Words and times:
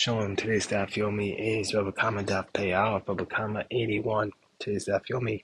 Shalom, 0.00 0.36
today's 0.36 0.68
Daf 0.68 0.92
Yomi 0.92 1.34
is 1.36 1.72
Baba 1.72 1.90
Kama 1.90 2.22
Daf 2.22 2.52
Peyal, 2.52 3.04
Baba 3.04 3.26
Kama 3.26 3.64
81. 3.68 4.30
Today's 4.60 4.86
Daf 4.86 5.00
Yomi 5.10 5.42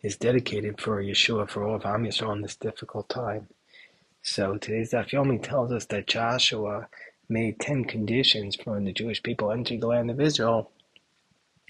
is 0.00 0.16
dedicated 0.16 0.80
for 0.80 1.02
Yeshua, 1.02 1.50
for 1.50 1.64
all 1.64 1.74
of 1.74 1.84
Am 1.84 2.04
Yisrael 2.04 2.36
in 2.36 2.42
this 2.42 2.54
difficult 2.54 3.08
time. 3.08 3.48
So 4.22 4.58
today's 4.58 4.92
Daf 4.92 5.10
Yomi 5.10 5.42
tells 5.42 5.72
us 5.72 5.86
that 5.86 6.06
Joshua 6.06 6.86
made 7.28 7.58
10 7.58 7.86
conditions 7.86 8.54
for 8.54 8.74
when 8.74 8.84
the 8.84 8.92
Jewish 8.92 9.20
people 9.24 9.50
entering 9.50 9.80
the 9.80 9.88
land 9.88 10.12
of 10.12 10.20
Israel. 10.20 10.70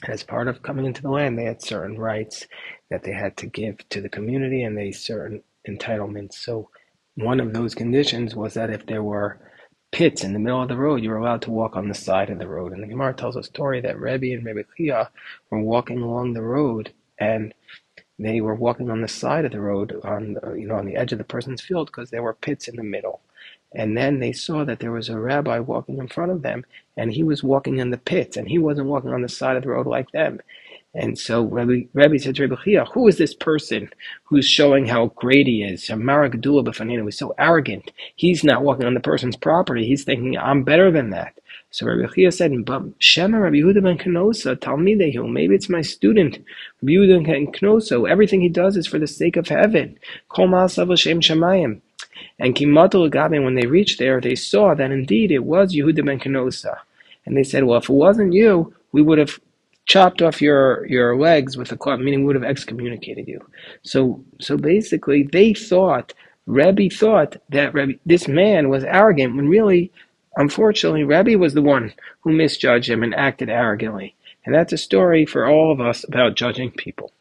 As 0.07 0.23
part 0.23 0.47
of 0.47 0.63
coming 0.63 0.85
into 0.85 1.01
the 1.01 1.09
land, 1.09 1.39
they 1.39 1.45
had 1.45 1.63
certain 1.63 1.99
rights 1.99 2.47
that 2.91 3.03
they 3.03 3.13
had 3.15 3.39
to 3.39 3.47
give 3.47 3.89
to 3.89 4.03
the 4.03 4.11
community 4.11 4.63
and 4.63 4.77
they 4.77 4.93
certain 4.93 5.43
entitlements. 5.67 6.35
So 6.35 6.69
one 7.15 7.41
of 7.41 7.55
those 7.55 7.75
conditions 7.75 8.37
was 8.37 8.53
that 8.53 8.69
if 8.69 8.85
there 8.85 9.03
were 9.03 9.41
pits 9.93 10.25
in 10.25 10.33
the 10.35 10.39
middle 10.39 10.63
of 10.63 10.69
the 10.69 10.77
road, 10.77 11.03
you 11.03 11.11
were 11.11 11.19
allowed 11.19 11.43
to 11.43 11.51
walk 11.51 11.77
on 11.77 11.89
the 11.89 11.95
side 11.95 12.31
of 12.31 12.39
the 12.39 12.49
road. 12.49 12.73
And 12.73 12.83
the 12.83 12.89
Gemara 12.89 13.15
tells 13.15 13.37
a 13.37 13.43
story 13.43 13.81
that 13.83 14.01
Rebbe 14.01 14.27
and 14.35 14.45
Rebbe 14.45 14.65
Chia 14.77 15.11
were 15.51 15.61
walking 15.61 16.01
along 16.03 16.35
the 16.35 16.43
road, 16.43 16.93
and 17.19 17.55
they 18.19 18.41
were 18.41 18.55
walking 18.55 18.91
on 18.91 19.03
the 19.03 19.09
side 19.09 19.45
of 19.45 19.53
the 19.53 19.61
road, 19.61 20.01
on 20.05 20.35
the, 20.35 20.55
you 20.55 20.67
know, 20.69 20.77
on 20.77 20.87
the 20.87 20.97
edge 20.97 21.13
of 21.13 21.19
the 21.19 21.25
person's 21.25 21.63
field, 21.63 21.89
because 21.89 22.11
there 22.11 22.23
were 22.23 22.35
pits 22.35 22.69
in 22.69 22.77
the 22.77 22.83
middle. 22.85 23.21
And 23.75 23.97
then 23.97 24.21
they 24.21 24.33
saw 24.33 24.65
that 24.65 24.81
there 24.81 24.93
was 24.93 25.09
a 25.09 25.19
rabbi 25.19 25.59
walking 25.61 25.99
in 25.99 26.09
front 26.09 26.33
of 26.33 26.43
them, 26.43 26.67
and 26.97 27.13
he 27.13 27.23
was 27.25 27.43
walking 27.45 27.79
in 27.79 27.91
the 27.91 27.99
pits, 27.99 28.37
and 28.37 28.49
he 28.49 28.59
wasn't 28.59 28.89
walking 28.89 29.13
on 29.13 29.23
the 29.23 29.29
side 29.29 29.57
of 29.57 29.65
the 29.65 29.71
road 29.71 29.87
like 29.87 30.11
them. 30.13 30.41
And 30.95 31.17
so 31.17 31.45
Rabbi, 31.45 31.83
Rabbi 31.95 32.17
said 32.17 32.35
to 32.37 32.49
Rabbi 32.49 32.63
Chia, 32.65 32.85
who 32.87 33.07
is 33.07 33.17
this 33.17 33.33
person 33.33 33.91
who's 34.25 34.45
showing 34.45 34.87
how 34.87 35.07
great 35.15 35.47
he 35.47 35.63
is? 35.63 35.85
Maragdula 35.85 36.65
B'fanina 36.67 37.05
was 37.05 37.17
so 37.17 37.33
arrogant. 37.39 37.93
He's 38.17 38.43
not 38.43 38.65
walking 38.65 38.87
on 38.87 38.95
the 38.95 39.01
person's 39.01 39.37
property. 39.37 39.87
He's 39.87 40.03
thinking, 40.03 40.37
I'm 40.37 40.65
better 40.65 40.91
than 40.91 41.11
that. 41.11 41.39
So 41.71 41.87
Rabbi 41.87 42.13
Chia 42.13 42.33
said, 42.33 42.65
but 42.65 42.83
Shema 42.99 43.39
Rabbi 43.39 43.59
Yehuda 43.59 43.85
ben 43.85 43.99
Kenosa, 43.99 44.57
Talmidehu, 44.57 45.31
maybe 45.31 45.55
it's 45.55 45.69
my 45.69 45.81
student, 45.81 46.39
Rabbi 46.83 46.93
Yehuda 46.93 47.25
ben 47.25 47.53
Kenosa. 47.53 48.11
Everything 48.11 48.41
he 48.41 48.49
does 48.49 48.77
is 48.77 48.89
for 48.89 48.99
the 48.99 49.07
sake 49.07 49.37
of 49.37 49.47
heaven. 49.47 49.97
Kol 50.29 50.49
Shem 50.67 51.21
Shemayim. 51.21 51.81
And 52.41 52.57
Kimatul 52.57 53.13
Gabe, 53.13 53.43
when 53.45 53.55
they 53.55 53.67
reached 53.67 54.01
there, 54.01 54.21
they 54.21 54.35
saw 54.35 54.75
that 54.75 54.91
indeed 54.91 55.31
it 55.31 55.45
was 55.45 55.73
Yehuda 55.73 56.05
ben 56.05 56.19
Kenosa. 56.19 56.79
And 57.25 57.37
they 57.37 57.45
said, 57.45 57.63
well, 57.63 57.79
if 57.79 57.85
it 57.85 57.93
wasn't 57.93 58.33
you, 58.33 58.75
we 58.91 59.03
would 59.03 59.19
have 59.19 59.39
chopped 59.91 60.23
off 60.23 60.41
your 60.41 60.87
your 60.87 61.17
legs 61.19 61.57
with 61.57 61.73
a 61.73 61.77
club, 61.77 61.99
meaning 62.01 62.25
would 62.25 62.37
have 62.37 62.45
excommunicated 62.45 63.27
you. 63.27 63.41
So 63.83 64.25
so 64.41 64.57
basically, 64.57 65.25
they 65.25 65.53
thought 65.53 66.15
Rebbe 66.47 66.89
thought 66.95 67.39
that 67.51 67.75
Rebbe, 67.75 67.99
this 68.07 68.29
man 68.29 68.69
was 68.69 68.85
arrogant 68.85 69.35
when 69.37 69.49
really, 69.49 69.93
unfortunately, 70.37 71.03
Rebbe 71.03 71.37
was 71.39 71.55
the 71.55 71.63
one 71.77 71.93
who 72.21 72.33
misjudged 72.33 72.89
him 72.89 73.03
and 73.03 73.15
acted 73.17 73.51
arrogantly. 73.51 74.15
And 74.47 74.55
that's 74.55 74.73
a 74.73 74.79
story 74.79 75.27
for 75.27 75.49
all 75.49 75.73
of 75.73 75.81
us 75.81 76.05
about 76.05 76.37
judging 76.37 76.71
people. 76.71 77.13